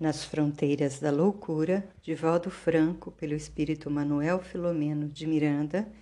Nas 0.00 0.24
Fronteiras 0.24 0.98
da 0.98 1.10
Loucura, 1.10 1.86
de 2.00 2.14
Valdo 2.14 2.50
Franco, 2.50 3.12
pelo 3.12 3.34
espírito 3.34 3.90
Manuel 3.90 4.40
Filomeno 4.40 5.06
de 5.06 5.26
Miranda, 5.26 5.92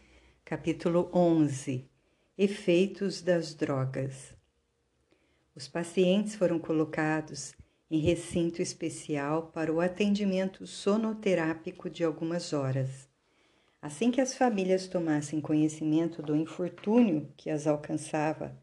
capítulo 0.45 1.11
11 1.13 1.85
Efeitos 2.39 3.21
das 3.21 3.55
drogas. 3.55 4.37
Os 5.53 5.67
pacientes 5.67 6.37
foram 6.37 6.61
colocados 6.61 7.57
em 7.91 7.99
recinto 7.99 8.63
especial 8.63 9.51
para 9.53 9.73
o 9.73 9.81
atendimento 9.81 10.65
sonoterápico 10.65 11.91
de 11.91 12.05
algumas 12.05 12.53
horas. 12.53 13.09
Assim 13.83 14.13
que 14.13 14.21
as 14.21 14.33
famílias 14.33 14.87
tomassem 14.87 15.41
conhecimento 15.41 16.23
do 16.23 16.37
infortúnio 16.37 17.33
que 17.37 17.51
as 17.51 17.67
alcançava, 17.67 18.57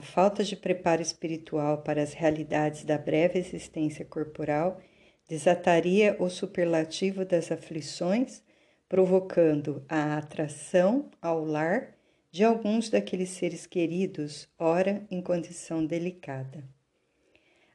a 0.00 0.02
falta 0.02 0.42
de 0.42 0.56
preparo 0.56 1.02
espiritual 1.02 1.82
para 1.82 2.02
as 2.02 2.14
realidades 2.14 2.84
da 2.84 2.96
breve 2.96 3.38
existência 3.38 4.02
corporal 4.02 4.80
desataria 5.28 6.16
o 6.18 6.30
superlativo 6.30 7.22
das 7.22 7.52
aflições, 7.52 8.42
provocando 8.88 9.84
a 9.86 10.16
atração 10.16 11.10
ao 11.20 11.44
lar 11.44 11.94
de 12.32 12.42
alguns 12.42 12.88
daqueles 12.88 13.28
seres 13.28 13.66
queridos, 13.66 14.48
ora 14.58 15.06
em 15.10 15.20
condição 15.20 15.84
delicada. 15.84 16.64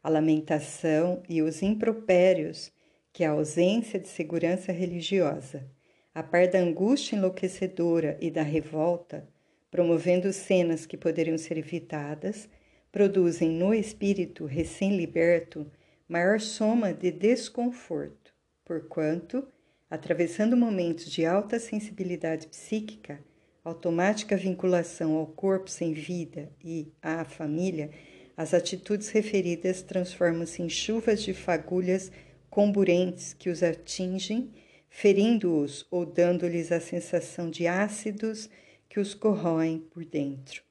A 0.02 0.10
lamentação 0.10 1.22
e 1.30 1.44
os 1.44 1.62
impropérios 1.62 2.72
que 3.14 3.24
a 3.24 3.30
ausência 3.30 4.00
de 4.00 4.08
segurança 4.08 4.72
religiosa, 4.72 5.70
a 6.12 6.24
par 6.24 6.48
da 6.48 6.58
angústia 6.58 7.18
enlouquecedora 7.18 8.18
e 8.20 8.32
da 8.32 8.42
revolta, 8.42 9.35
promovendo 9.76 10.32
cenas 10.32 10.86
que 10.86 10.96
poderiam 10.96 11.38
ser 11.38 11.58
evitadas, 11.58 12.48
produzem 12.94 13.50
no 13.50 13.74
espírito 13.74 14.46
recém-liberto 14.46 15.70
maior 16.08 16.40
soma 16.40 16.94
de 16.94 17.12
desconforto, 17.12 18.34
porquanto, 18.64 19.46
atravessando 19.90 20.56
momentos 20.56 21.12
de 21.12 21.26
alta 21.26 21.60
sensibilidade 21.60 22.48
psíquica, 22.48 23.20
automática 23.66 24.38
vinculação 24.38 25.18
ao 25.18 25.28
corpo 25.28 25.70
sem 25.70 25.92
vida 25.92 26.50
e 26.64 26.88
à 27.02 27.26
família, 27.26 27.90
as 28.38 28.54
atitudes 28.54 29.10
referidas 29.10 29.82
transformam-se 29.82 30.62
em 30.62 30.70
chuvas 30.70 31.22
de 31.22 31.34
fagulhas 31.34 32.14
comburentes 32.50 33.34
que 33.34 33.50
os 33.50 33.62
atingem, 33.62 34.54
ferindo-os 34.88 35.86
ou 35.92 36.06
dando-lhes 36.06 36.72
a 36.72 36.80
sensação 36.80 37.50
de 37.50 37.68
ácidos 37.68 38.50
que 38.96 39.00
os 39.02 39.14
corroem 39.14 39.80
por 39.80 40.06
dentro. 40.06 40.64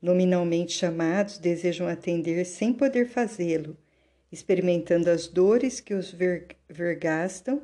Nominalmente 0.00 0.72
chamados, 0.72 1.38
desejam 1.38 1.86
atender 1.86 2.44
sem 2.44 2.72
poder 2.72 3.08
fazê-lo, 3.08 3.76
experimentando 4.32 5.08
as 5.08 5.28
dores 5.28 5.78
que 5.78 5.94
os 5.94 6.12
vergastam, 6.68 7.62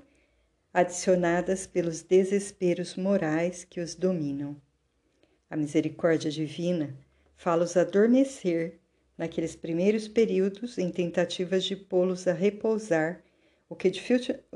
adicionadas 0.72 1.66
pelos 1.66 2.00
desesperos 2.00 2.94
morais 2.94 3.64
que 3.64 3.80
os 3.80 3.96
dominam. 3.96 4.56
A 5.50 5.56
misericórdia 5.56 6.30
divina 6.30 6.96
fala-os 7.36 7.76
adormecer 7.76 8.78
naqueles 9.16 9.56
primeiros 9.56 10.06
períodos 10.06 10.78
em 10.78 10.92
tentativas 10.92 11.64
de 11.64 11.74
pô-los 11.74 12.28
a 12.28 12.32
repousar, 12.32 13.24
o 13.68 13.74
que 13.74 13.90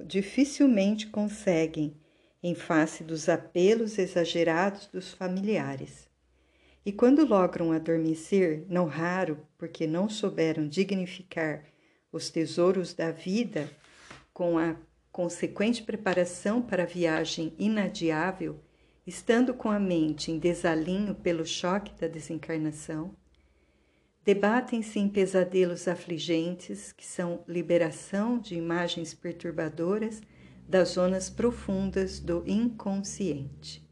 dificilmente 0.06 1.08
conseguem 1.08 2.00
em 2.42 2.54
face 2.54 3.04
dos 3.04 3.28
apelos 3.28 3.98
exagerados 3.98 4.86
dos 4.88 5.12
familiares. 5.12 6.10
E 6.84 6.90
quando 6.90 7.24
logram 7.24 7.70
adormecer, 7.70 8.66
não 8.68 8.86
raro 8.86 9.46
porque 9.56 9.86
não 9.86 10.08
souberam 10.08 10.66
dignificar 10.66 11.64
os 12.10 12.28
tesouros 12.28 12.92
da 12.92 13.12
vida 13.12 13.70
com 14.32 14.58
a 14.58 14.74
consequente 15.12 15.82
preparação 15.82 16.60
para 16.60 16.82
a 16.82 16.86
viagem 16.86 17.54
inadiável, 17.58 18.58
estando 19.06 19.54
com 19.54 19.70
a 19.70 19.78
mente 19.78 20.32
em 20.32 20.38
desalinho 20.38 21.14
pelo 21.14 21.44
choque 21.46 21.92
da 22.00 22.08
desencarnação, 22.08 23.14
debatem-se 24.24 24.98
em 24.98 25.08
pesadelos 25.08 25.86
afligentes 25.86 26.92
que 26.92 27.06
são 27.06 27.44
liberação 27.46 28.38
de 28.38 28.54
imagens 28.56 29.14
perturbadoras 29.14 30.20
das 30.72 30.88
zonas 30.88 31.28
profundas 31.28 32.18
do 32.18 32.42
inconsciente. 32.46 33.86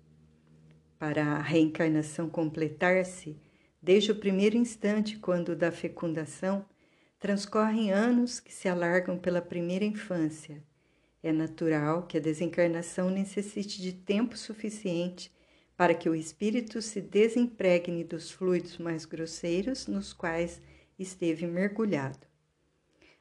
Para 0.98 1.32
a 1.32 1.42
reencarnação 1.42 2.26
completar-se, 2.30 3.36
desde 3.82 4.12
o 4.12 4.16
primeiro 4.16 4.56
instante 4.56 5.18
quando 5.18 5.54
da 5.54 5.70
fecundação, 5.70 6.64
transcorrem 7.18 7.92
anos 7.92 8.40
que 8.40 8.50
se 8.50 8.66
alargam 8.66 9.18
pela 9.18 9.42
primeira 9.42 9.84
infância. 9.84 10.64
É 11.22 11.30
natural 11.30 12.06
que 12.06 12.16
a 12.16 12.20
desencarnação 12.20 13.10
necessite 13.10 13.82
de 13.82 13.92
tempo 13.92 14.34
suficiente 14.34 15.30
para 15.76 15.92
que 15.92 16.08
o 16.08 16.14
espírito 16.14 16.80
se 16.80 17.02
desempregne 17.02 18.04
dos 18.04 18.30
fluidos 18.30 18.78
mais 18.78 19.04
grosseiros 19.04 19.86
nos 19.86 20.14
quais 20.14 20.62
esteve 20.98 21.46
mergulhado. 21.46 22.29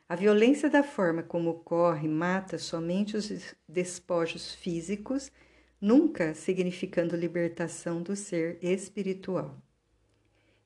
A 0.10 0.16
violência 0.16 0.68
da 0.72 0.82
forma 0.82 1.22
como 1.22 1.52
ocorre 1.52 2.08
mata 2.08 2.58
somente 2.58 3.16
os 3.16 3.54
despojos 3.68 4.56
físicos, 4.56 5.32
nunca 5.80 6.34
significando 6.34 7.16
libertação 7.16 8.02
do 8.02 8.16
ser 8.16 8.58
espiritual. 8.60 9.62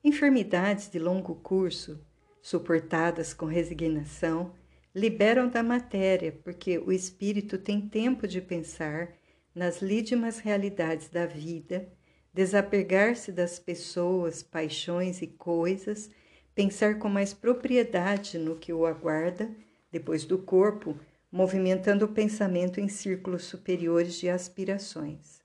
Enfermidades 0.02 0.88
de 0.88 0.98
longo 0.98 1.34
curso, 1.34 2.02
suportadas 2.40 3.34
com 3.34 3.44
resignação, 3.44 4.54
liberam 4.94 5.46
da 5.50 5.62
matéria, 5.62 6.32
porque 6.32 6.78
o 6.78 6.90
espírito 6.90 7.58
tem 7.58 7.86
tempo 7.86 8.26
de 8.26 8.40
pensar 8.40 9.12
nas 9.54 9.82
lídimas 9.82 10.38
realidades 10.38 11.10
da 11.10 11.26
vida, 11.26 11.86
desapegar-se 12.32 13.30
das 13.30 13.58
pessoas, 13.58 14.42
paixões 14.42 15.20
e 15.20 15.26
coisas 15.26 16.08
pensar 16.54 16.98
com 16.98 17.08
mais 17.08 17.34
propriedade 17.34 18.38
no 18.38 18.56
que 18.56 18.72
o 18.72 18.86
aguarda 18.86 19.50
depois 19.90 20.24
do 20.24 20.38
corpo, 20.38 20.98
movimentando 21.30 22.04
o 22.04 22.08
pensamento 22.08 22.80
em 22.80 22.88
círculos 22.88 23.44
superiores 23.44 24.14
de 24.14 24.28
aspirações. 24.28 25.42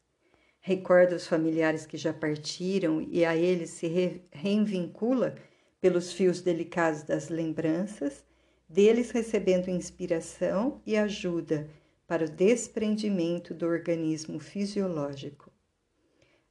Recorda 0.59 1.15
os 1.15 1.27
familiares 1.27 1.85
que 1.85 1.97
já 1.97 2.13
partiram 2.13 3.01
e 3.01 3.25
a 3.25 3.35
eles 3.35 3.71
se 3.71 3.87
re 3.87 4.21
reenvincula 4.31 5.35
pelos 5.81 6.11
fios 6.11 6.41
delicados 6.41 7.03
das 7.03 7.29
lembranças, 7.29 8.23
deles 8.67 9.11
recebendo 9.11 9.69
inspiração 9.69 10.81
e 10.85 10.97
ajuda 10.97 11.69
para 12.05 12.25
o 12.25 12.29
desprendimento 12.29 13.53
do 13.53 13.65
organismo 13.65 14.39
fisiológico. 14.39 15.51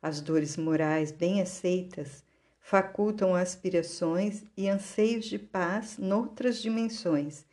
As 0.00 0.20
dores 0.20 0.56
morais 0.56 1.12
bem 1.12 1.40
aceitas 1.42 2.24
facultam 2.68 3.34
aspirações 3.34 4.44
e 4.54 4.68
anseios 4.68 5.24
de 5.24 5.38
paz 5.38 5.96
noutras 5.96 6.60
dimensões, 6.60 7.46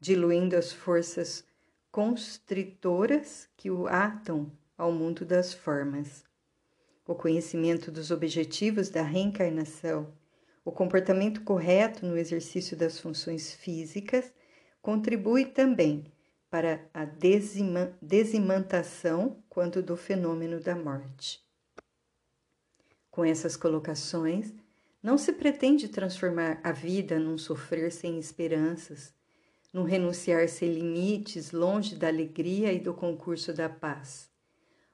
diluindo 0.00 0.56
as 0.56 0.72
forças 0.72 1.44
constritoras 1.90 3.50
que 3.54 3.70
o 3.70 3.86
atam 3.86 4.50
ao 4.78 4.90
mundo 4.90 5.26
das 5.26 5.52
formas. 5.52 6.24
O 7.06 7.14
conhecimento 7.14 7.90
dos 7.90 8.10
objetivos 8.10 8.88
da 8.88 9.02
reencarnação, 9.02 10.10
o 10.64 10.72
comportamento 10.72 11.42
correto 11.42 12.06
no 12.06 12.16
exercício 12.16 12.74
das 12.74 12.98
funções 12.98 13.52
físicas 13.52 14.32
contribui 14.80 15.44
também 15.44 16.06
para 16.48 16.80
a 16.94 17.04
desimantação 18.00 19.36
quanto 19.50 19.82
do 19.82 19.98
fenômeno 19.98 20.58
da 20.60 20.74
morte. 20.74 21.42
Com 23.10 23.22
essas 23.22 23.58
colocações, 23.58 24.61
não 25.02 25.18
se 25.18 25.32
pretende 25.32 25.88
transformar 25.88 26.60
a 26.62 26.70
vida 26.70 27.18
num 27.18 27.36
sofrer 27.36 27.90
sem 27.90 28.18
esperanças, 28.18 29.12
num 29.72 29.82
renunciar 29.82 30.48
sem 30.48 30.72
limites, 30.72 31.50
longe 31.50 31.96
da 31.96 32.08
alegria 32.08 32.72
e 32.72 32.78
do 32.78 32.94
concurso 32.94 33.52
da 33.52 33.68
paz. 33.68 34.30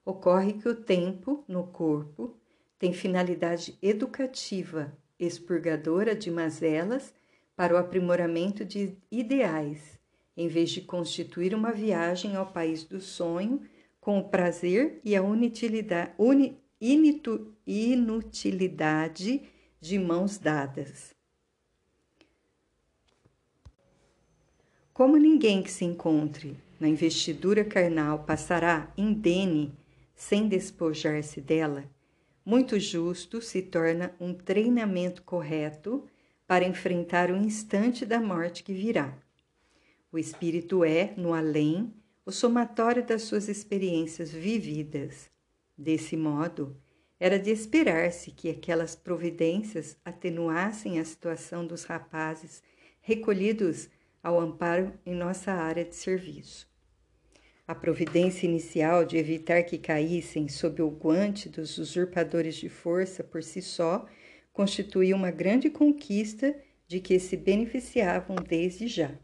Ocorre 0.05 0.55
que 0.55 0.69
o 0.69 0.75
tempo, 0.75 1.44
no 1.47 1.67
corpo, 1.67 2.37
tem 2.79 2.93
finalidade 2.93 3.77
educativa, 3.82 4.97
expurgadora 5.19 6.15
de 6.15 6.31
mazelas 6.31 7.12
para 7.55 7.75
o 7.75 7.77
aprimoramento 7.77 8.65
de 8.65 8.97
ideais, 9.11 9.99
em 10.37 10.47
vez 10.47 10.71
de 10.71 10.81
constituir 10.81 11.55
uma 11.55 11.73
viagem 11.73 12.37
ao 12.37 12.47
país 12.47 12.85
do 12.85 13.00
sonho 13.00 13.61
com 14.00 14.19
o 14.19 14.29
prazer 14.29 15.00
e 15.05 15.17
a 15.17 15.21
inutilidade, 15.21 16.15
de 19.81 19.99
mãos 19.99 20.39
dadas. 20.39 21.15
Como 24.93 25.17
ninguém 25.17 25.63
que 25.63 25.71
se 25.71 25.85
encontre 25.85 26.57
na 26.81 26.89
investidura 26.89 27.65
carnal 27.65 28.25
passará 28.25 28.93
indene 28.97 29.73
sem 30.15 30.49
despojar-se 30.49 31.41
dela, 31.41 31.89
muito 32.45 32.81
justo 32.81 33.41
se 33.41 33.63
torna 33.63 34.13
um 34.19 34.35
treinamento 34.35 35.23
correto 35.23 36.05
para 36.47 36.67
enfrentar 36.67 37.31
o 37.31 37.37
instante 37.37 38.05
da 38.05 38.19
morte 38.19 38.65
que 38.65 38.73
virá. 38.73 39.17
O 40.11 40.19
espírito 40.19 40.83
é, 40.83 41.13
no 41.17 41.35
além, 41.35 41.93
o 42.25 42.33
somatório 42.33 43.07
das 43.07 43.23
suas 43.23 43.49
experiências 43.49 44.33
vividas. 44.33 45.31
Desse 45.77 46.17
modo, 46.17 46.77
era 47.20 47.38
de 47.38 47.50
esperar-se 47.50 48.31
que 48.31 48.49
aquelas 48.49 48.94
providências 48.94 49.97
atenuassem 50.05 51.00
a 51.00 51.05
situação 51.05 51.67
dos 51.67 51.85
rapazes 51.85 52.62
recolhidos 53.00 53.88
ao 54.23 54.38
amparo 54.38 54.93
em 55.05 55.15
nossa 55.15 55.53
área 55.53 55.85
de 55.85 55.97
serviço. 55.97 56.69
A 57.67 57.75
providência 57.75 58.47
inicial 58.47 59.05
de 59.05 59.17
evitar 59.17 59.62
que 59.62 59.79
caíssem 59.79 60.49
sob 60.49 60.81
o 60.81 60.88
guante 60.88 61.49
dos 61.49 61.76
usurpadores 61.76 62.55
de 62.56 62.69
força 62.69 63.23
por 63.23 63.43
si 63.43 63.61
só 63.61 64.06
constituía 64.53 65.15
uma 65.15 65.31
grande 65.31 65.69
conquista 65.69 66.55
de 66.87 67.00
que 67.00 67.19
se 67.19 67.37
beneficiavam 67.37 68.37
desde 68.37 68.88
já. 68.88 69.15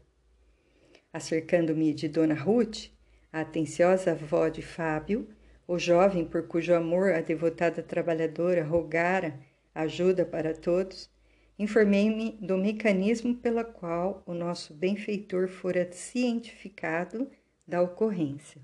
Acercando-me 1.11 1.93
de 1.93 2.07
Dona 2.07 2.35
Ruth, 2.35 2.91
a 3.33 3.41
atenciosa 3.41 4.11
avó 4.11 4.47
de 4.47 4.61
Fábio, 4.61 5.27
o 5.67 5.77
jovem 5.79 6.25
por 6.25 6.47
cujo 6.47 6.73
amor 6.73 7.11
a 7.11 7.21
devotada 7.21 7.81
trabalhadora 7.81 8.63
rogara 8.63 9.39
ajuda 9.73 10.25
para 10.25 10.53
todos, 10.53 11.09
informei-me 11.57 12.37
do 12.41 12.57
mecanismo 12.57 13.35
pela 13.35 13.63
qual 13.63 14.23
o 14.25 14.33
nosso 14.33 14.73
benfeitor 14.73 15.47
fora 15.47 15.89
cientificado 15.91 17.29
da 17.67 17.81
ocorrência. 17.81 18.61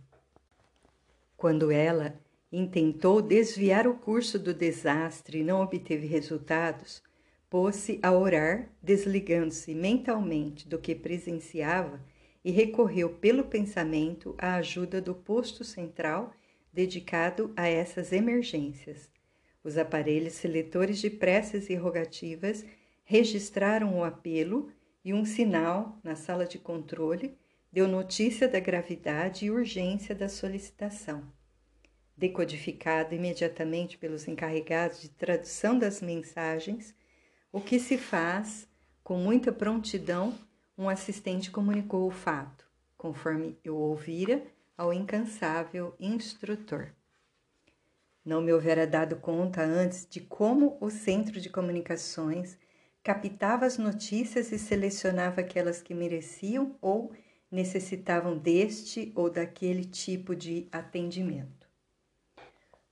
Quando 1.36 1.71
ela 1.71 2.19
intentou 2.51 3.21
desviar 3.21 3.88
o 3.88 3.95
curso 3.95 4.38
do 4.38 4.54
desastre 4.54 5.39
e 5.39 5.44
não 5.44 5.62
obteve 5.62 6.06
resultados, 6.06 7.01
pôs-se 7.50 8.00
a 8.04 8.12
orar, 8.12 8.69
desligando-se 8.81 9.74
mentalmente 9.74 10.68
do 10.68 10.77
que 10.77 10.94
presenciava 10.94 12.00
e 12.44 12.51
recorreu 12.51 13.09
pelo 13.09 13.45
pensamento 13.45 14.36
à 14.38 14.56
ajuda 14.56 15.01
do 15.01 15.15
posto 15.15 15.63
central 15.63 16.33
dedicado 16.71 17.53
a 17.56 17.68
essas 17.68 18.12
emergências. 18.12 19.09
Os 19.63 19.77
aparelhos 19.77 20.33
seletores 20.33 21.00
de 21.00 21.09
preces 21.09 21.69
e 21.69 21.75
rogativas 21.75 22.65
registraram 23.03 23.97
o 23.97 24.03
apelo 24.03 24.71
e 25.03 25.13
um 25.13 25.25
sinal 25.25 26.00
na 26.03 26.15
sala 26.15 26.45
de 26.45 26.57
controle 26.57 27.38
deu 27.71 27.88
notícia 27.88 28.47
da 28.47 28.59
gravidade 28.59 29.45
e 29.45 29.51
urgência 29.51 30.13
da 30.13 30.27
solicitação. 30.27 31.23
Decodificado 32.18 33.15
imediatamente 33.15 33.97
pelos 33.97 34.27
encarregados 34.27 35.01
de 35.01 35.09
tradução 35.09 35.77
das 35.79 36.01
mensagens, 36.01 36.94
o 37.51 37.62
que 37.62 37.79
se 37.79 37.97
faz 37.97 38.68
com 39.03 39.18
muita 39.18 39.51
prontidão, 39.51 40.38
um 40.77 40.89
assistente 40.89 41.50
comunicou 41.50 42.07
o 42.07 42.12
fato, 42.12 42.65
conforme 42.97 43.57
eu 43.63 43.75
ouvira 43.75 44.44
ao 44.77 44.94
incansável 44.94 45.95
instrutor. 46.00 46.94
Não 48.23 48.41
me 48.41 48.53
houvera 48.53 48.85
dado 48.85 49.15
conta 49.15 49.63
antes 49.63 50.07
de 50.09 50.21
como 50.21 50.77
o 50.79 50.89
centro 50.89 51.41
de 51.41 51.50
comunicações 51.50 52.57
captava 53.03 53.65
as 53.65 53.77
notícias 53.77 54.51
e 54.51 54.59
selecionava 54.59 55.41
aquelas 55.41 55.81
que 55.81 55.94
mereciam 55.94 56.77
ou 56.79 57.12
necessitavam 57.50 58.38
deste 58.38 59.12
ou 59.15 59.29
daquele 59.29 59.83
tipo 59.83 60.35
de 60.35 60.68
atendimento. 60.71 61.68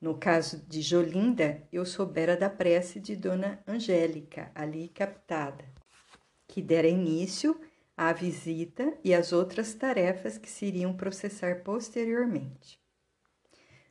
No 0.01 0.17
caso 0.17 0.65
de 0.67 0.81
Jolinda, 0.81 1.61
eu 1.71 1.85
soubera 1.85 2.35
da 2.35 2.49
prece 2.49 2.99
de 2.99 3.15
Dona 3.15 3.61
Angélica, 3.67 4.51
ali 4.55 4.87
captada, 4.87 5.65
que 6.47 6.61
dera 6.61 6.87
início 6.87 7.59
à 7.99 8.13
visita 8.13 8.97
e 9.03 9.13
às 9.13 9.33
outras 9.33 9.73
tarefas 9.73 10.37
que 10.37 10.49
se 10.49 10.67
iriam 10.67 10.93
processar 10.93 11.63
posteriormente. 11.65 12.79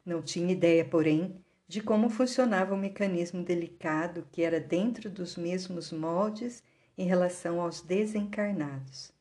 Não 0.03 0.23
tinha 0.23 0.51
ideia, 0.51 0.83
porém, 0.83 1.45
de 1.69 1.83
como 1.83 2.09
funcionava 2.09 2.73
o 2.73 2.79
mecanismo 2.79 3.45
delicado 3.45 4.27
que 4.33 4.43
era 4.43 4.59
dentro 4.59 5.11
dos 5.11 5.37
mesmos 5.37 5.93
moldes 5.93 6.63
em 6.97 7.07
relação 7.07 7.61
aos 7.61 7.83
desencarnados. 7.83 9.13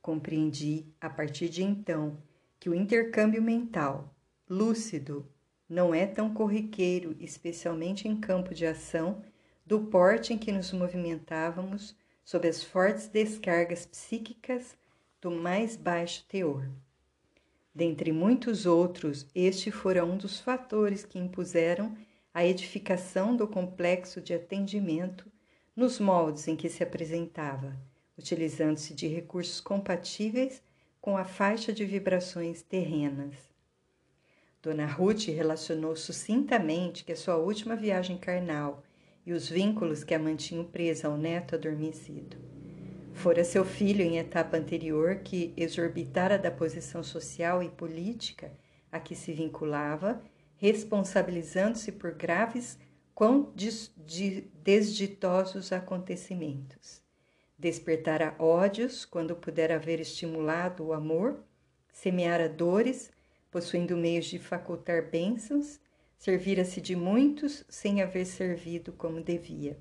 Compreendi, 0.00 0.86
a 1.00 1.10
partir 1.10 1.48
de 1.48 1.64
então, 1.64 2.16
que 2.60 2.70
o 2.70 2.74
intercâmbio 2.76 3.42
mental, 3.42 4.14
lúcido, 4.48 5.28
não 5.68 5.92
é 5.92 6.06
tão 6.06 6.32
corriqueiro, 6.32 7.16
especialmente 7.18 8.06
em 8.06 8.14
campo 8.14 8.54
de 8.54 8.64
ação, 8.64 9.20
do 9.66 9.80
porte 9.86 10.32
em 10.32 10.38
que 10.38 10.52
nos 10.52 10.70
movimentávamos 10.70 11.96
sob 12.28 12.46
as 12.46 12.62
fortes 12.62 13.08
descargas 13.08 13.86
psíquicas 13.86 14.76
do 15.18 15.30
mais 15.30 15.76
baixo 15.76 16.26
teor. 16.28 16.68
Dentre 17.74 18.12
muitos 18.12 18.66
outros, 18.66 19.26
este 19.34 19.70
fora 19.70 20.04
um 20.04 20.18
dos 20.18 20.38
fatores 20.38 21.06
que 21.06 21.18
impuseram 21.18 21.96
a 22.34 22.44
edificação 22.44 23.34
do 23.34 23.48
complexo 23.48 24.20
de 24.20 24.34
atendimento 24.34 25.24
nos 25.74 25.98
moldes 25.98 26.46
em 26.46 26.54
que 26.54 26.68
se 26.68 26.82
apresentava, 26.82 27.74
utilizando-se 28.18 28.92
de 28.92 29.08
recursos 29.08 29.58
compatíveis 29.58 30.62
com 31.00 31.16
a 31.16 31.24
faixa 31.24 31.72
de 31.72 31.86
vibrações 31.86 32.60
terrenas. 32.60 33.36
Dona 34.60 34.84
Ruth 34.84 35.28
relacionou 35.28 35.96
sucintamente 35.96 37.04
que 37.04 37.12
a 37.12 37.16
sua 37.16 37.36
última 37.36 37.74
viagem 37.74 38.18
carnal 38.18 38.82
e 39.28 39.32
os 39.32 39.48
vínculos 39.48 40.02
que 40.02 40.14
a 40.14 40.18
mantinham 40.18 40.64
presa 40.64 41.06
ao 41.06 41.16
neto 41.16 41.54
adormecido. 41.54 42.36
Fora 43.12 43.44
seu 43.44 43.64
filho 43.64 44.02
em 44.02 44.18
etapa 44.18 44.56
anterior 44.56 45.16
que 45.16 45.52
exorbitara 45.56 46.38
da 46.38 46.50
posição 46.50 47.02
social 47.02 47.62
e 47.62 47.68
política 47.68 48.50
a 48.90 48.98
que 48.98 49.14
se 49.14 49.32
vinculava, 49.32 50.22
responsabilizando-se 50.56 51.92
por 51.92 52.12
graves 52.12 52.78
quão 53.14 53.52
desditosos 54.64 55.72
acontecimentos 55.72 57.06
despertara 57.58 58.36
ódios 58.38 59.04
quando 59.04 59.34
puder 59.34 59.72
haver 59.72 59.98
estimulado 59.98 60.84
o 60.84 60.92
amor, 60.92 61.40
semeara 61.92 62.48
dores, 62.48 63.10
possuindo 63.50 63.96
meios 63.96 64.26
de 64.26 64.38
facultar 64.38 65.10
bênçãos, 65.10 65.80
servira-se 66.18 66.80
de 66.80 66.96
muitos 66.96 67.64
sem 67.68 68.02
haver 68.02 68.26
servido 68.26 68.92
como 68.92 69.22
devia. 69.22 69.78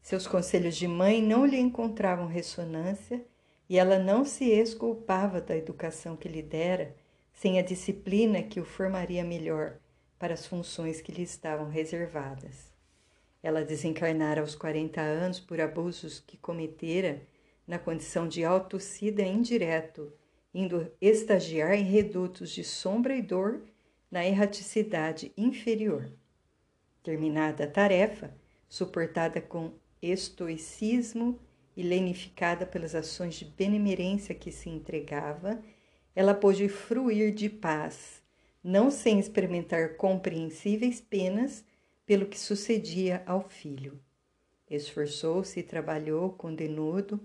Seus 0.00 0.26
conselhos 0.26 0.76
de 0.76 0.86
mãe 0.86 1.20
não 1.20 1.44
lhe 1.44 1.58
encontravam 1.58 2.26
ressonância 2.26 3.22
e 3.68 3.76
ela 3.76 3.98
não 3.98 4.24
se 4.24 4.44
exculpava 4.44 5.40
da 5.40 5.56
educação 5.56 6.16
que 6.16 6.28
lhe 6.28 6.42
dera, 6.42 6.96
sem 7.32 7.58
a 7.58 7.62
disciplina 7.62 8.42
que 8.42 8.60
o 8.60 8.64
formaria 8.64 9.24
melhor 9.24 9.78
para 10.18 10.34
as 10.34 10.46
funções 10.46 11.00
que 11.00 11.12
lhe 11.12 11.22
estavam 11.22 11.68
reservadas. 11.68 12.72
Ela 13.42 13.64
desencarnara 13.64 14.40
aos 14.40 14.54
40 14.54 15.00
anos 15.00 15.40
por 15.40 15.60
abusos 15.60 16.20
que 16.20 16.36
cometera 16.36 17.22
na 17.66 17.78
condição 17.78 18.28
de 18.28 18.44
autocida 18.44 19.22
indireto, 19.22 20.12
indo 20.52 20.90
estagiar 21.00 21.74
em 21.74 21.84
redutos 21.84 22.50
de 22.50 22.64
sombra 22.64 23.14
e 23.14 23.22
dor 23.22 23.62
na 24.10 24.26
erraticidade 24.26 25.32
inferior. 25.36 26.10
Terminada 27.02 27.64
a 27.64 27.66
tarefa, 27.70 28.34
suportada 28.68 29.40
com 29.40 29.72
estoicismo 30.02 31.38
e 31.76 31.82
lenificada 31.82 32.66
pelas 32.66 32.94
ações 32.94 33.36
de 33.36 33.44
benemerência 33.44 34.34
que 34.34 34.50
se 34.50 34.68
entregava, 34.68 35.62
ela 36.14 36.34
pôde 36.34 36.68
fruir 36.68 37.32
de 37.32 37.48
paz, 37.48 38.22
não 38.62 38.90
sem 38.90 39.18
experimentar 39.18 39.96
compreensíveis 39.96 41.00
penas 41.00 41.64
pelo 42.04 42.26
que 42.26 42.38
sucedia 42.38 43.22
ao 43.24 43.48
filho. 43.48 44.00
Esforçou-se 44.68 45.58
e 45.58 45.62
trabalhou 45.62 46.30
condenudo, 46.30 47.20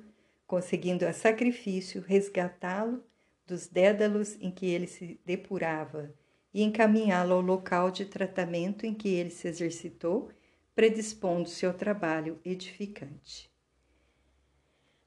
conseguindo 0.46 1.06
a 1.08 1.14
sacrifício 1.14 2.02
resgatá-lo 2.02 3.04
dos 3.46 3.68
dédalos 3.68 4.38
em 4.40 4.52
que 4.52 4.68
ele 4.68 4.88
se 4.88 5.20
depurava 5.26 6.14
e 6.56 6.64
encaminhá-lo 6.64 7.34
ao 7.34 7.42
local 7.42 7.92
de 7.92 8.06
tratamento 8.06 8.86
em 8.86 8.94
que 8.94 9.10
ele 9.10 9.30
se 9.30 9.46
exercitou, 9.46 10.30
predispondo-se 10.74 11.66
ao 11.66 11.74
trabalho 11.74 12.40
edificante. 12.46 13.52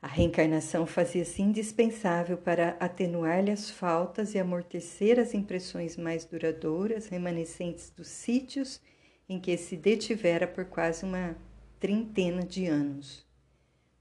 A 0.03 0.07
reencarnação 0.07 0.87
fazia-se 0.87 1.41
indispensável 1.41 2.37
para 2.37 2.77
atenuar-lhe 2.79 3.51
as 3.51 3.71
faltas 3.71 4.35
e 4.35 4.39
amortecer 4.39 5.19
as 5.19 5.33
impressões 5.33 5.97
mais 5.97 6.27
duradouras 6.27 7.09
remanescentes 7.09 7.89
dos 7.89 8.09
sítios 8.09 8.79
em 9.27 9.41
que 9.41 9.57
se 9.57 9.75
detivera 9.75 10.47
por 10.47 10.67
quase 10.67 11.03
uma 11.03 11.35
trintena 11.81 12.43
de 12.43 12.67
anos. 12.67 13.27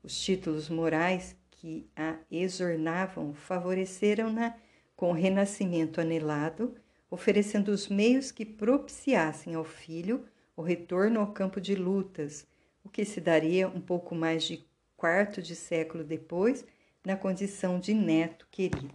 Os 0.04 0.20
títulos 0.20 0.68
morais 0.68 1.34
que 1.50 1.90
a 1.96 2.18
exornavam 2.30 3.34
favoreceram-na 3.34 4.54
com 4.98 5.12
o 5.12 5.14
renascimento 5.14 6.02
anelado, 6.02 6.76
oferecendo 7.10 7.70
os 7.70 7.88
meios 7.88 8.32
que 8.32 8.46
propiciassem 8.46 9.56
ao 9.56 9.64
filho 9.64 10.26
o 10.56 10.62
retorno 10.62 11.20
ao 11.20 11.32
campo 11.32 11.62
de 11.62 11.76
lutas, 11.76 12.48
o 12.84 12.90
que 12.90 13.06
se 13.06 13.22
daria 13.22 13.68
um 13.68 13.80
pouco 13.80 14.16
mais 14.16 14.44
de 14.44 14.66
quarto 14.96 15.42
de 15.42 15.56
século 15.56 16.04
depois 16.04 16.66
na 17.06 17.16
condição 17.16 17.80
de 17.80 17.94
neto 17.94 18.48
querido. 18.50 18.94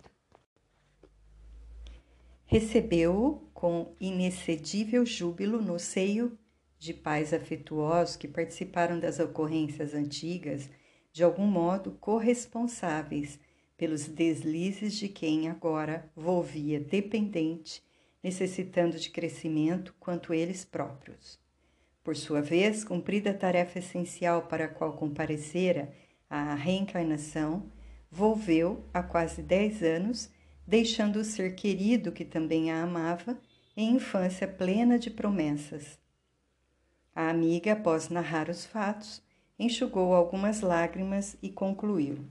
Recebeu-o 2.45 3.41
com 3.55 3.95
inexcedível 3.99 5.07
júbilo 5.07 5.63
no 5.63 5.79
seio 5.79 6.37
de 6.79 6.93
pais 6.93 7.33
afetuosos 7.33 8.17
que 8.17 8.27
participaram 8.27 8.99
das 8.99 9.21
ocorrências 9.21 9.95
antigas, 9.95 10.69
de 11.13 11.23
algum 11.23 11.47
modo 11.47 11.93
corresponsáveis 11.93 13.39
pelos 13.77 14.07
deslizes 14.07 14.95
de 14.95 15.09
quem 15.09 15.49
agora 15.49 16.11
volvia 16.15 16.81
dependente, 16.81 17.83
necessitando 18.23 18.99
de 18.99 19.11
crescimento 19.11 19.95
quanto 19.99 20.33
eles 20.33 20.65
próprios. 20.65 21.39
Por 22.05 22.17
sua 22.17 22.43
vez, 22.43 22.85
cumprida 22.85 23.31
a 23.31 23.35
tarefa 23.35 23.79
essencial 23.79 24.43
para 24.43 24.65
a 24.65 24.69
qual 24.69 24.95
comparecera, 24.95 25.93
a 26.29 26.55
reencarnação, 26.55 27.71
volveu 28.11 28.85
há 28.93 29.03
quase 29.03 29.43
dez 29.43 29.83
anos, 29.83 30.31
deixando 30.67 31.17
o 31.17 31.25
ser 31.25 31.55
querido 31.55 32.13
que 32.13 32.25
também 32.25 32.71
a 32.71 32.83
amava, 32.83 33.39
em 33.77 33.97
infância 33.97 34.47
plena 34.47 34.99
de 34.99 35.11
promessas. 35.11 35.99
A 37.15 37.29
amiga, 37.29 37.73
após 37.73 38.09
narrar 38.09 38.49
os 38.49 38.65
fatos, 38.67 39.23
enxugou 39.59 40.15
algumas 40.15 40.61
lágrimas 40.61 41.37
e 41.43 41.51
concluiu. 41.51 42.25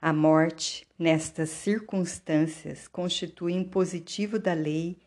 A 0.00 0.12
morte, 0.12 0.86
nestas 0.98 1.50
circunstâncias, 1.50 2.86
constitui 2.86 3.52
impositivo 3.52 4.38
da 4.38 4.52
lei 4.52 4.98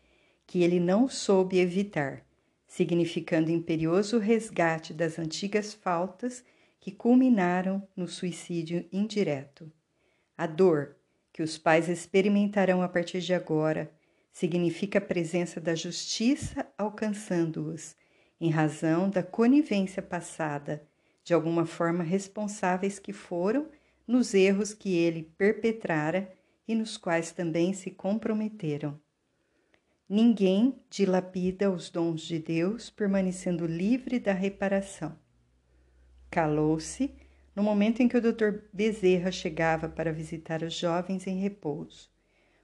que 0.46 0.62
ele 0.62 0.78
não 0.78 1.08
soube 1.08 1.58
evitar 1.58 2.24
significando 2.72 3.50
imperioso 3.50 4.16
resgate 4.18 4.94
das 4.94 5.18
antigas 5.18 5.74
faltas 5.74 6.42
que 6.80 6.90
culminaram 6.90 7.86
no 7.94 8.08
suicídio 8.08 8.88
indireto. 8.90 9.70
A 10.38 10.46
dor 10.46 10.96
que 11.34 11.42
os 11.42 11.58
pais 11.58 11.90
experimentarão 11.90 12.80
a 12.80 12.88
partir 12.88 13.20
de 13.20 13.34
agora 13.34 13.92
significa 14.32 14.96
a 14.96 15.02
presença 15.02 15.60
da 15.60 15.74
justiça 15.74 16.66
alcançando-os, 16.78 17.94
em 18.40 18.48
razão 18.48 19.10
da 19.10 19.22
conivência 19.22 20.00
passada, 20.00 20.82
de 21.22 21.34
alguma 21.34 21.66
forma 21.66 22.02
responsáveis 22.02 22.98
que 22.98 23.12
foram 23.12 23.68
nos 24.06 24.34
erros 24.34 24.74
que 24.74 24.96
ele 24.96 25.32
perpetrara 25.36 26.32
e 26.66 26.74
nos 26.74 26.96
quais 26.96 27.32
também 27.32 27.72
se 27.72 27.90
comprometeram. 27.90 29.00
Ninguém 30.08 30.78
dilapida 30.90 31.70
os 31.70 31.88
dons 31.88 32.22
de 32.22 32.38
Deus, 32.38 32.90
permanecendo 32.90 33.66
livre 33.66 34.18
da 34.18 34.32
reparação. 34.32 35.16
Calou-se 36.30 37.14
no 37.54 37.62
momento 37.62 38.02
em 38.02 38.08
que 38.08 38.16
o 38.16 38.20
Dr. 38.20 38.60
Bezerra 38.72 39.30
chegava 39.30 39.88
para 39.88 40.12
visitar 40.12 40.62
os 40.62 40.74
jovens 40.74 41.26
em 41.26 41.38
repouso. 41.38 42.10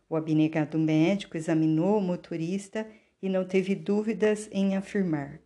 O 0.08 0.16
abnegado 0.16 0.78
médico 0.78 1.36
examinou 1.36 1.98
o 1.98 2.02
motorista 2.02 2.86
e 3.20 3.28
não 3.28 3.44
teve 3.44 3.74
dúvidas 3.74 4.48
em 4.52 4.76
afirmar: 4.76 5.40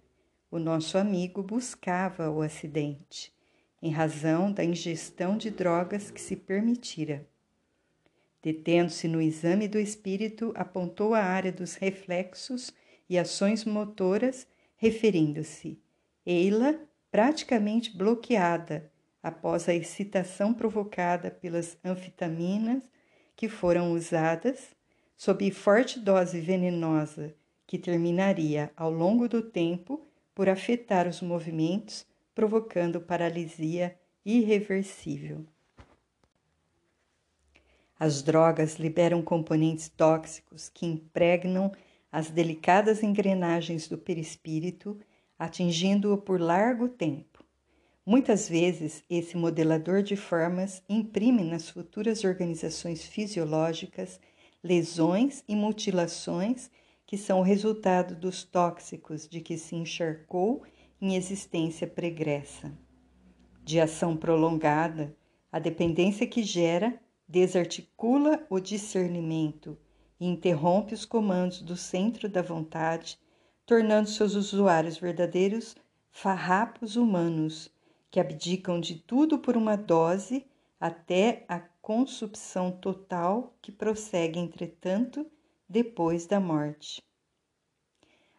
o 0.50 0.58
nosso 0.58 0.99
amigo 0.99 1.42
buscava 1.42 2.30
o 2.30 2.42
acidente, 2.42 3.32
em 3.82 3.90
razão 3.90 4.52
da 4.52 4.64
ingestão 4.64 5.36
de 5.36 5.50
drogas 5.50 6.10
que 6.10 6.20
se 6.20 6.36
permitira. 6.36 7.26
Detendo-se 8.40 9.08
no 9.08 9.20
exame 9.20 9.66
do 9.66 9.78
espírito, 9.78 10.52
apontou 10.54 11.14
a 11.14 11.22
área 11.22 11.50
dos 11.50 11.74
reflexos 11.74 12.72
e 13.08 13.18
ações 13.18 13.64
motoras, 13.64 14.46
referindo-se: 14.76 15.78
Eila 16.24 16.78
praticamente 17.10 17.96
bloqueada 17.96 18.90
após 19.22 19.68
a 19.68 19.74
excitação 19.74 20.54
provocada 20.54 21.30
pelas 21.30 21.76
anfetaminas 21.84 22.82
que 23.36 23.48
foram 23.48 23.92
usadas, 23.92 24.74
sob 25.16 25.50
forte 25.50 26.00
dose 26.00 26.40
venenosa 26.40 27.34
que 27.66 27.78
terminaria 27.78 28.70
ao 28.76 28.90
longo 28.90 29.28
do 29.28 29.40
tempo 29.40 30.04
por 30.34 30.48
afetar 30.48 31.06
os 31.06 31.20
movimentos, 31.20 32.04
provocando 32.34 33.00
paralisia 33.00 33.98
irreversível. 34.24 35.44
As 37.98 38.22
drogas 38.22 38.76
liberam 38.76 39.22
componentes 39.22 39.88
tóxicos 39.88 40.68
que 40.68 40.86
impregnam 40.86 41.70
as 42.10 42.30
delicadas 42.30 43.02
engrenagens 43.02 43.88
do 43.88 43.96
perispírito, 43.96 44.98
atingindo-o 45.38 46.18
por 46.18 46.40
largo 46.40 46.88
tempo. 46.88 47.44
Muitas 48.04 48.48
vezes, 48.48 49.04
esse 49.08 49.36
modelador 49.36 50.02
de 50.02 50.16
formas 50.16 50.82
imprime 50.88 51.44
nas 51.44 51.70
futuras 51.70 52.24
organizações 52.24 53.04
fisiológicas 53.04 54.20
lesões 54.62 55.42
e 55.48 55.54
mutilações 55.54 56.70
que 57.06 57.16
são 57.16 57.40
o 57.40 57.44
resultado 57.44 58.14
dos 58.14 58.42
tóxicos 58.42 59.28
de 59.28 59.40
que 59.40 59.58
se 59.58 59.76
encharcou 59.76 60.64
em 61.02 61.16
existência 61.16 61.85
pregressa. 61.85 62.73
De 63.64 63.80
ação 63.80 64.16
prolongada, 64.16 65.16
a 65.50 65.59
dependência 65.59 66.28
que 66.28 66.44
gera 66.44 66.97
desarticula 67.26 68.47
o 68.49 68.61
discernimento 68.61 69.76
e 70.21 70.26
interrompe 70.28 70.94
os 70.94 71.04
comandos 71.04 71.61
do 71.61 71.76
centro 71.76 72.28
da 72.28 72.40
vontade, 72.40 73.18
tornando 73.66 74.09
seus 74.09 74.37
usuários 74.37 74.97
verdadeiros 74.97 75.75
farrapos 76.12 76.94
humanos 76.94 77.68
que 78.09 78.21
abdicam 78.21 78.78
de 78.78 78.94
tudo 78.94 79.40
por 79.40 79.56
uma 79.56 79.75
dose 79.75 80.47
até 80.78 81.44
a 81.49 81.59
consupção 81.59 82.71
total 82.71 83.56
que 83.61 83.73
prossegue, 83.73 84.38
entretanto, 84.38 85.26
depois 85.68 86.26
da 86.26 86.38
morte. 86.38 87.02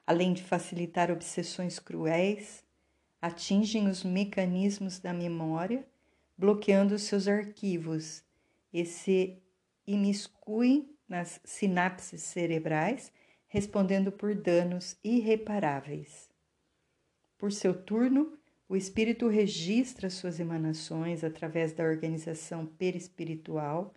Além 0.05 0.33
de 0.33 0.43
facilitar 0.43 1.10
obsessões 1.12 1.79
cruéis, 1.79 2.63
atingem 3.22 3.88
os 3.88 4.03
mecanismos 4.03 5.00
da 5.00 5.13
memória, 5.13 5.88
bloqueando 6.38 7.00
seus 7.00 7.27
arquivos 7.27 8.22
e 8.74 8.83
se 8.83 9.41
imiscuem 9.88 10.89
nas 11.07 11.39
sinapses 11.43 12.22
cerebrais, 12.22 13.12
respondendo 13.48 14.12
por 14.12 14.33
danos 14.36 14.98
irreparáveis. 15.03 16.29
Por 17.38 17.51
seu 17.51 17.74
turno, 17.74 18.38
o 18.67 18.75
espírito 18.75 19.27
registra 19.27 20.10
suas 20.10 20.39
emanações 20.39 21.24
através 21.24 21.74
da 21.74 21.83
organização 21.83 22.65
perispiritual, 22.65 23.93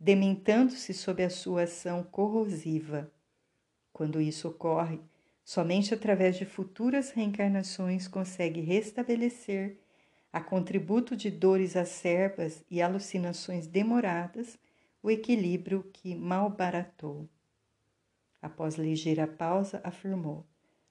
dementando-se 0.00 0.94
sob 0.94 1.22
a 1.22 1.30
sua 1.30 1.64
ação 1.64 2.02
corrosiva. 2.02 3.12
Quando 3.92 4.20
isso 4.20 4.48
ocorre, 4.48 5.00
somente 5.46 5.94
através 5.94 6.36
de 6.36 6.44
futuras 6.44 7.12
reencarnações 7.12 8.08
consegue 8.08 8.60
restabelecer 8.60 9.78
a 10.32 10.40
contributo 10.40 11.14
de 11.14 11.30
dores 11.30 11.76
acerbas 11.76 12.64
e 12.68 12.82
alucinações 12.82 13.68
demoradas, 13.68 14.58
o 15.00 15.08
equilíbrio 15.08 15.88
que 15.92 16.16
malbaratou. 16.16 17.28
Após 18.42 18.74
ligeira 18.74 19.24
pausa, 19.28 19.80
afirmou: 19.84 20.44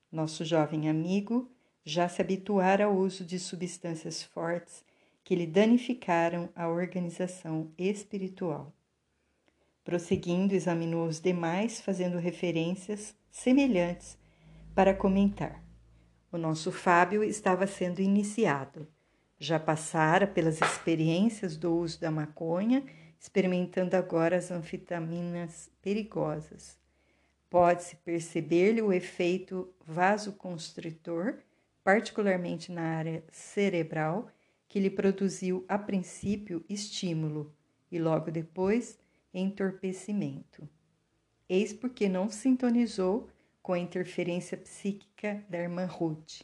Nosso 0.09 0.45
jovem 0.45 0.89
amigo 0.89 1.51
já 1.83 2.07
se 2.07 2.21
habituara 2.21 2.85
ao 2.85 2.95
uso 2.95 3.25
de 3.25 3.37
substâncias 3.37 4.23
fortes 4.23 4.85
que 5.21 5.35
lhe 5.35 5.45
danificaram 5.45 6.47
a 6.55 6.69
organização 6.69 7.69
espiritual. 7.77 8.73
Prosseguindo, 9.83 10.55
examinou 10.55 11.07
os 11.07 11.19
demais, 11.19 11.81
fazendo 11.81 12.17
referências 12.17 13.13
semelhantes 13.29 14.17
para 14.75 14.93
comentar. 14.93 15.63
O 16.31 16.37
nosso 16.37 16.71
Fábio 16.71 17.23
estava 17.23 17.65
sendo 17.65 18.01
iniciado 18.01 18.85
já 19.39 19.59
passara 19.59 20.25
pelas 20.25 20.61
experiências 20.61 21.57
do 21.57 21.75
uso 21.75 21.99
da 21.99 22.09
maconha, 22.09 22.83
experimentando 23.19 23.95
agora 23.95 24.37
as 24.37 24.51
anfetaminas 24.51 25.69
perigosas. 25.81 26.77
Pode-se 27.49 27.95
perceber-lhe 27.97 28.81
o 28.81 28.93
efeito 28.93 29.73
vasoconstritor, 29.85 31.39
particularmente 31.83 32.71
na 32.71 32.81
área 32.81 33.23
cerebral, 33.31 34.29
que 34.67 34.79
lhe 34.79 34.89
produziu 34.89 35.63
a 35.67 35.77
princípio 35.77 36.63
estímulo 36.67 37.53
e 37.91 37.99
logo 37.99 38.31
depois 38.31 38.97
entorpecimento. 39.33 40.67
Eis 41.47 41.71
porque 41.71 42.09
não 42.09 42.29
sintonizou 42.29 43.29
com 43.65 43.73
a 43.73 43.79
interferência 43.79 44.55
psíquica 44.55 45.43
da 45.49 45.57
irmã 45.57 45.87
Ruth. 45.87 46.43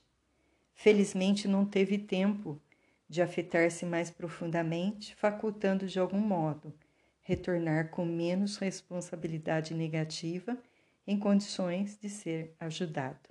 Felizmente 0.74 1.48
não 1.48 1.64
teve 1.64 2.00
tempo 2.00 2.60
de 3.08 3.22
afetar-se 3.22 3.86
mais 3.86 4.10
profundamente, 4.10 5.14
facultando 5.14 5.86
de 5.86 6.00
algum 6.00 6.18
modo 6.18 6.74
retornar 7.22 7.92
com 7.92 8.04
menos 8.04 8.58
responsabilidade 8.58 9.76
negativa 9.76 10.58
em 11.06 11.16
condições 11.16 11.96
de 11.96 12.10
ser 12.10 12.56
ajudado. 12.60 13.30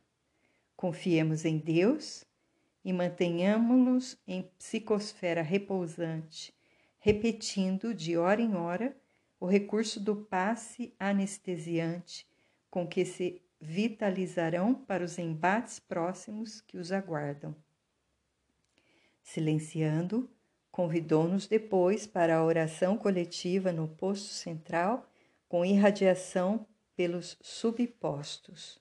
Confiemos 0.76 1.44
em 1.44 1.59
Deus 1.59 2.25
e 2.85 2.92
mantenhamos-nos 2.92 4.16
em 4.25 4.42
psicosfera 4.56 5.42
repousante, 5.42 6.54
repetindo 7.00 7.92
de 7.92 8.16
hora 8.16 8.40
em 8.40 8.54
hora 8.54 8.97
o 9.40 9.47
recurso 9.47 9.99
do 9.99 10.14
passe 10.14 10.94
anestesiante 10.97 12.25
com 12.70 12.87
que 12.87 13.04
se 13.04 13.42
vitalizarão 13.60 14.74
para 14.74 15.04
os 15.04 15.18
embates 15.18 15.78
próximos 15.78 16.60
que 16.60 16.78
os 16.78 16.90
aguardam. 16.90 17.54
Silenciando, 19.22 20.30
convidou-nos 20.70 21.46
depois 21.46 22.06
para 22.06 22.36
a 22.36 22.44
oração 22.44 22.96
coletiva 22.96 23.70
no 23.70 23.86
posto 23.86 24.28
central 24.28 25.06
com 25.48 25.64
irradiação 25.64 26.66
pelos 26.96 27.36
subpostos. 27.42 28.80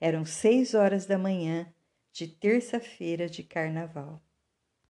Eram 0.00 0.24
seis 0.24 0.74
horas 0.74 1.06
da 1.06 1.16
manhã 1.16 1.72
de 2.12 2.26
terça-feira 2.26 3.28
de 3.28 3.42
carnaval. 3.42 4.20